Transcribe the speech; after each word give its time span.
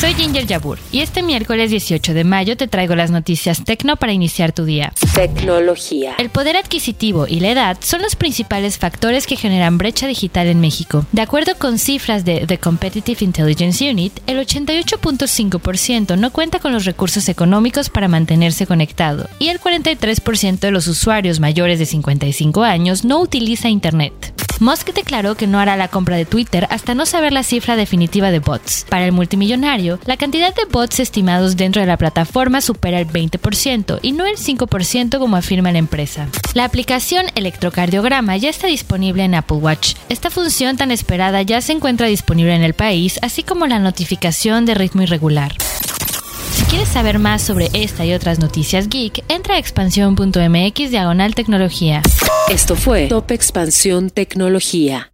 Soy 0.00 0.14
Ginger 0.14 0.46
Yabur 0.46 0.78
y 0.92 1.00
este 1.00 1.24
miércoles 1.24 1.72
18 1.72 2.14
de 2.14 2.22
mayo 2.22 2.56
te 2.56 2.68
traigo 2.68 2.94
las 2.94 3.10
noticias 3.10 3.64
tecno 3.64 3.96
para 3.96 4.12
iniciar 4.12 4.52
tu 4.52 4.64
día. 4.64 4.92
Tecnología. 5.12 6.14
El 6.18 6.30
poder 6.30 6.56
adquisitivo 6.56 7.26
y 7.26 7.40
la 7.40 7.50
edad 7.50 7.78
son 7.80 8.02
los 8.02 8.14
principales 8.14 8.78
factores 8.78 9.26
que 9.26 9.34
generan 9.34 9.76
brecha 9.76 10.06
digital 10.06 10.46
en 10.46 10.60
México. 10.60 11.04
De 11.10 11.20
acuerdo 11.20 11.56
con 11.58 11.80
cifras 11.80 12.24
de 12.24 12.46
The 12.46 12.58
Competitive 12.58 13.24
Intelligence 13.24 13.90
Unit, 13.90 14.20
el 14.28 14.38
88.5% 14.38 16.16
no 16.16 16.30
cuenta 16.30 16.60
con 16.60 16.72
los 16.72 16.84
recursos 16.84 17.28
económicos 17.28 17.90
para 17.90 18.06
mantenerse 18.06 18.68
conectado 18.68 19.28
y 19.40 19.48
el 19.48 19.58
43% 19.58 20.60
de 20.60 20.70
los 20.70 20.86
usuarios 20.86 21.40
mayores 21.40 21.80
de 21.80 21.86
55 21.86 22.62
años 22.62 23.04
no 23.04 23.18
utiliza 23.18 23.68
Internet. 23.68 24.37
Musk 24.60 24.92
declaró 24.92 25.36
que 25.36 25.46
no 25.46 25.60
hará 25.60 25.76
la 25.76 25.88
compra 25.88 26.16
de 26.16 26.24
Twitter 26.24 26.66
hasta 26.70 26.94
no 26.94 27.06
saber 27.06 27.32
la 27.32 27.44
cifra 27.44 27.76
definitiva 27.76 28.30
de 28.30 28.40
bots. 28.40 28.86
Para 28.88 29.04
el 29.04 29.12
multimillonario, 29.12 30.00
la 30.04 30.16
cantidad 30.16 30.54
de 30.54 30.64
bots 30.64 30.98
estimados 30.98 31.56
dentro 31.56 31.80
de 31.80 31.86
la 31.86 31.96
plataforma 31.96 32.60
supera 32.60 33.00
el 33.00 33.06
20% 33.06 34.00
y 34.02 34.12
no 34.12 34.26
el 34.26 34.36
5% 34.36 35.18
como 35.18 35.36
afirma 35.36 35.70
la 35.70 35.78
empresa. 35.78 36.28
La 36.54 36.64
aplicación 36.64 37.26
electrocardiograma 37.34 38.36
ya 38.36 38.50
está 38.50 38.66
disponible 38.66 39.24
en 39.24 39.34
Apple 39.34 39.58
Watch. 39.58 39.94
Esta 40.08 40.30
función 40.30 40.76
tan 40.76 40.90
esperada 40.90 41.42
ya 41.42 41.60
se 41.60 41.72
encuentra 41.72 42.08
disponible 42.08 42.54
en 42.54 42.64
el 42.64 42.74
país, 42.74 43.18
así 43.22 43.42
como 43.44 43.66
la 43.66 43.78
notificación 43.78 44.66
de 44.66 44.74
ritmo 44.74 45.02
irregular. 45.02 45.54
Quieres 46.68 46.88
saber 46.88 47.18
más 47.18 47.40
sobre 47.42 47.70
esta 47.72 48.04
y 48.04 48.12
otras 48.12 48.40
noticias 48.40 48.88
geek, 48.88 49.24
entra 49.28 49.54
a 49.54 49.58
expansión.mx 49.58 50.90
diagonal 50.90 51.34
tecnología. 51.34 52.02
Esto 52.50 52.76
fue 52.76 53.06
Top 53.08 53.30
Expansión 53.30 54.10
Tecnología. 54.10 55.10